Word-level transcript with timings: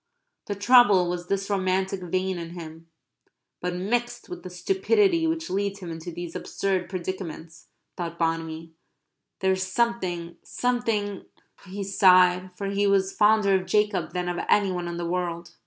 The 0.47 0.55
trouble 0.55 1.07
was 1.11 1.27
this 1.27 1.47
romantic 1.47 2.01
vein 2.01 2.39
in 2.39 2.55
him. 2.59 2.87
"But 3.61 3.75
mixed 3.75 4.29
with 4.29 4.41
the 4.41 4.49
stupidity 4.49 5.27
which 5.27 5.47
leads 5.47 5.77
him 5.77 5.91
into 5.91 6.09
these 6.11 6.35
absurd 6.35 6.89
predicaments," 6.89 7.67
thought 7.95 8.17
Bonamy, 8.17 8.73
"there 9.41 9.51
is 9.51 9.61
something 9.61 10.37
something" 10.43 11.25
he 11.67 11.83
sighed, 11.83 12.49
for 12.57 12.65
he 12.69 12.87
was 12.87 13.13
fonder 13.13 13.53
of 13.53 13.67
Jacob 13.67 14.13
than 14.13 14.27
of 14.27 14.43
any 14.49 14.71
one 14.71 14.87
in 14.87 14.97
the 14.97 15.05
world. 15.05 15.51